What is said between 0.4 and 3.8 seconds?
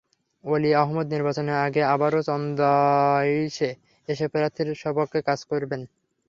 অলি আহমদ নির্বাচনের আগে আবারও চন্দনাইশে